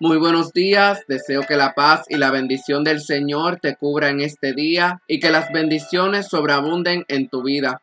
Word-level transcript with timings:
Muy 0.00 0.18
buenos 0.18 0.52
días, 0.52 1.04
deseo 1.06 1.42
que 1.42 1.54
la 1.54 1.72
paz 1.72 2.02
y 2.08 2.16
la 2.16 2.32
bendición 2.32 2.82
del 2.82 3.00
Señor 3.00 3.60
te 3.60 3.76
cubra 3.76 4.08
en 4.08 4.20
este 4.20 4.52
día 4.52 5.00
y 5.06 5.20
que 5.20 5.30
las 5.30 5.52
bendiciones 5.52 6.26
sobreabunden 6.26 7.04
en 7.06 7.28
tu 7.28 7.44
vida. 7.44 7.80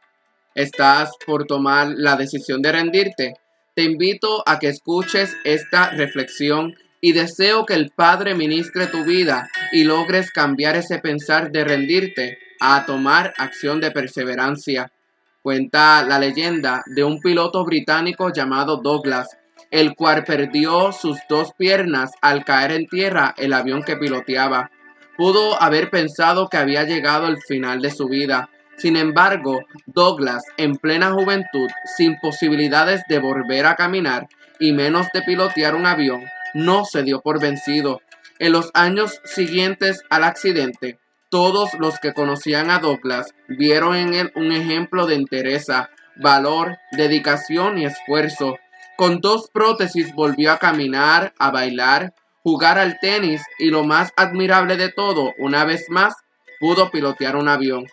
¿Estás 0.53 1.11
por 1.25 1.45
tomar 1.45 1.87
la 1.95 2.17
decisión 2.17 2.61
de 2.61 2.73
rendirte? 2.73 3.35
Te 3.75 3.83
invito 3.83 4.43
a 4.45 4.59
que 4.59 4.67
escuches 4.67 5.37
esta 5.45 5.91
reflexión 5.91 6.75
y 6.99 7.13
deseo 7.13 7.65
que 7.65 7.75
el 7.75 7.91
Padre 7.95 8.35
ministre 8.35 8.87
tu 8.87 9.05
vida 9.05 9.49
y 9.71 9.85
logres 9.85 10.31
cambiar 10.31 10.75
ese 10.75 10.99
pensar 10.99 11.49
de 11.49 11.63
rendirte 11.63 12.39
a 12.59 12.85
tomar 12.85 13.33
acción 13.37 13.79
de 13.79 13.91
perseverancia. 13.91 14.91
Cuenta 15.41 16.03
la 16.03 16.19
leyenda 16.19 16.83
de 16.87 17.05
un 17.05 17.21
piloto 17.21 17.63
británico 17.63 18.33
llamado 18.33 18.81
Douglas, 18.83 19.29
el 19.71 19.95
cual 19.95 20.23
perdió 20.23 20.91
sus 20.91 21.17
dos 21.27 21.53
piernas 21.57 22.11
al 22.21 22.45
caer 22.45 22.71
en 22.73 22.87
tierra 22.87 23.33
el 23.37 23.53
avión 23.53 23.83
que 23.83 23.97
piloteaba. 23.97 24.69
Pudo 25.17 25.61
haber 25.61 25.89
pensado 25.89 26.49
que 26.49 26.57
había 26.57 26.83
llegado 26.83 27.27
el 27.27 27.37
final 27.41 27.81
de 27.81 27.89
su 27.89 28.07
vida. 28.07 28.49
Sin 28.77 28.95
embargo, 28.95 29.61
Douglas, 29.85 30.43
en 30.57 30.75
plena 30.75 31.11
juventud, 31.11 31.69
sin 31.97 32.19
posibilidades 32.19 33.03
de 33.07 33.19
volver 33.19 33.65
a 33.65 33.75
caminar 33.75 34.27
y 34.59 34.73
menos 34.73 35.07
de 35.13 35.21
pilotear 35.21 35.75
un 35.75 35.85
avión, 35.85 36.23
no 36.53 36.85
se 36.85 37.03
dio 37.03 37.21
por 37.21 37.39
vencido. 37.41 38.01
En 38.39 38.51
los 38.51 38.71
años 38.73 39.21
siguientes 39.23 40.03
al 40.09 40.23
accidente, 40.23 40.99
todos 41.29 41.75
los 41.75 41.99
que 41.99 42.13
conocían 42.13 42.69
a 42.69 42.79
Douglas 42.79 43.33
vieron 43.47 43.95
en 43.95 44.13
él 44.13 44.31
un 44.35 44.51
ejemplo 44.51 45.05
de 45.05 45.15
entereza, 45.15 45.89
valor, 46.17 46.77
dedicación 46.91 47.77
y 47.77 47.85
esfuerzo. 47.85 48.57
Con 49.01 49.17
dos 49.19 49.49
prótesis 49.51 50.13
volvió 50.13 50.51
a 50.51 50.59
caminar, 50.59 51.33
a 51.39 51.49
bailar, 51.49 52.13
jugar 52.43 52.77
al 52.77 52.99
tenis 52.99 53.41
y 53.57 53.71
lo 53.71 53.83
más 53.83 54.13
admirable 54.15 54.77
de 54.77 54.89
todo, 54.89 55.33
una 55.39 55.65
vez 55.65 55.89
más, 55.89 56.13
pudo 56.59 56.91
pilotear 56.91 57.35
un 57.35 57.47
avión. 57.47 57.87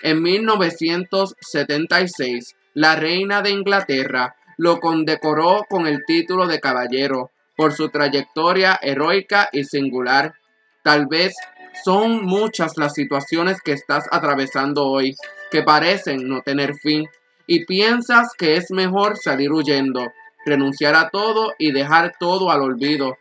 En 0.00 0.22
1976, 0.22 2.56
la 2.72 2.96
reina 2.96 3.42
de 3.42 3.50
Inglaterra 3.50 4.36
lo 4.56 4.80
condecoró 4.80 5.66
con 5.68 5.86
el 5.86 6.02
título 6.06 6.46
de 6.46 6.60
caballero 6.60 7.30
por 7.58 7.74
su 7.74 7.90
trayectoria 7.90 8.78
heroica 8.80 9.50
y 9.52 9.64
singular. 9.64 10.32
Tal 10.82 11.08
vez 11.08 11.34
son 11.84 12.24
muchas 12.24 12.78
las 12.78 12.94
situaciones 12.94 13.60
que 13.60 13.72
estás 13.72 14.06
atravesando 14.10 14.86
hoy 14.86 15.14
que 15.50 15.62
parecen 15.62 16.26
no 16.26 16.40
tener 16.40 16.74
fin 16.74 17.06
y 17.46 17.66
piensas 17.66 18.28
que 18.38 18.56
es 18.56 18.70
mejor 18.70 19.18
salir 19.18 19.52
huyendo, 19.52 20.10
renunciar 20.44 20.94
a 20.94 21.10
todo 21.10 21.52
y 21.58 21.72
dejar 21.72 22.14
todo 22.18 22.50
al 22.50 22.62
olvido. 22.62 23.16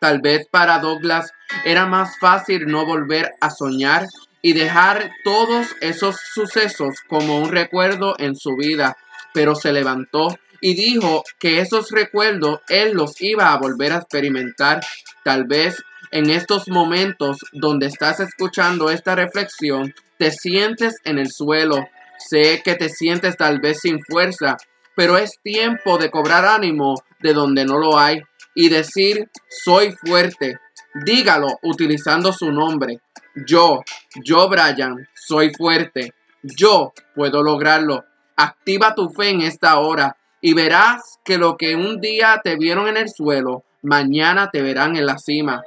Tal 0.00 0.20
vez 0.20 0.46
para 0.50 0.78
Douglas 0.78 1.32
era 1.64 1.86
más 1.86 2.18
fácil 2.18 2.66
no 2.66 2.86
volver 2.86 3.30
a 3.40 3.50
soñar 3.50 4.06
y 4.42 4.52
dejar 4.52 5.10
todos 5.24 5.74
esos 5.80 6.16
sucesos 6.32 6.96
como 7.08 7.38
un 7.38 7.50
recuerdo 7.50 8.14
en 8.18 8.36
su 8.36 8.54
vida, 8.56 8.96
pero 9.34 9.54
se 9.54 9.72
levantó 9.72 10.38
y 10.60 10.74
dijo 10.74 11.24
que 11.38 11.60
esos 11.60 11.90
recuerdos 11.90 12.60
él 12.68 12.92
los 12.92 13.20
iba 13.20 13.52
a 13.52 13.58
volver 13.58 13.92
a 13.92 13.98
experimentar. 13.98 14.80
Tal 15.24 15.44
vez 15.44 15.82
en 16.10 16.30
estos 16.30 16.68
momentos 16.68 17.38
donde 17.52 17.86
estás 17.86 18.20
escuchando 18.20 18.90
esta 18.90 19.14
reflexión, 19.14 19.94
te 20.18 20.30
sientes 20.30 20.96
en 21.04 21.18
el 21.18 21.30
suelo. 21.30 21.86
Sé 22.18 22.62
que 22.64 22.74
te 22.74 22.88
sientes 22.88 23.36
tal 23.36 23.60
vez 23.60 23.80
sin 23.80 24.02
fuerza, 24.02 24.56
pero 24.98 25.16
es 25.16 25.38
tiempo 25.44 25.96
de 25.96 26.10
cobrar 26.10 26.44
ánimo 26.44 26.96
de 27.20 27.32
donde 27.32 27.64
no 27.64 27.78
lo 27.78 27.96
hay 27.96 28.20
y 28.56 28.68
decir, 28.68 29.30
soy 29.48 29.92
fuerte. 29.92 30.58
Dígalo 30.92 31.46
utilizando 31.62 32.32
su 32.32 32.50
nombre. 32.50 32.98
Yo, 33.46 33.84
yo 34.24 34.48
Brian, 34.48 35.06
soy 35.14 35.54
fuerte. 35.54 36.14
Yo 36.42 36.92
puedo 37.14 37.44
lograrlo. 37.44 38.06
Activa 38.34 38.96
tu 38.96 39.08
fe 39.10 39.30
en 39.30 39.42
esta 39.42 39.78
hora 39.78 40.16
y 40.40 40.54
verás 40.54 41.20
que 41.24 41.38
lo 41.38 41.56
que 41.56 41.76
un 41.76 42.00
día 42.00 42.40
te 42.42 42.56
vieron 42.56 42.88
en 42.88 42.96
el 42.96 43.08
suelo, 43.08 43.62
mañana 43.82 44.50
te 44.50 44.62
verán 44.62 44.96
en 44.96 45.06
la 45.06 45.18
cima. 45.18 45.62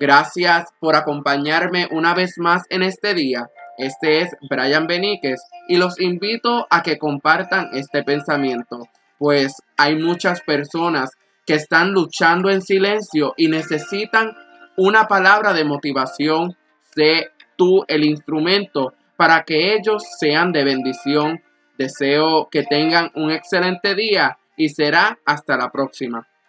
Gracias 0.00 0.70
por 0.80 0.96
acompañarme 0.96 1.86
una 1.92 2.12
vez 2.12 2.38
más 2.38 2.64
en 2.70 2.82
este 2.82 3.14
día. 3.14 3.48
Este 3.78 4.20
es 4.20 4.36
Brian 4.48 4.86
Beníquez 4.86 5.40
y 5.68 5.76
los 5.76 6.00
invito 6.00 6.66
a 6.70 6.82
que 6.82 6.98
compartan 6.98 7.70
este 7.72 8.02
pensamiento, 8.02 8.88
pues 9.18 9.54
hay 9.76 9.96
muchas 9.96 10.40
personas 10.42 11.10
que 11.46 11.54
están 11.54 11.92
luchando 11.92 12.50
en 12.50 12.62
silencio 12.62 13.34
y 13.36 13.48
necesitan 13.48 14.32
una 14.76 15.06
palabra 15.06 15.52
de 15.52 15.64
motivación. 15.64 16.56
Sé 16.94 17.30
tú 17.56 17.84
el 17.88 18.04
instrumento 18.04 18.94
para 19.16 19.42
que 19.44 19.74
ellos 19.74 20.02
sean 20.18 20.52
de 20.52 20.64
bendición 20.64 21.40
Deseo 21.76 22.48
que 22.50 22.62
tengan 22.62 23.10
un 23.14 23.30
excelente 23.32 23.94
día 23.94 24.38
y 24.56 24.68
será 24.68 25.18
hasta 25.24 25.56
la 25.56 25.70
próxima. 25.70 26.28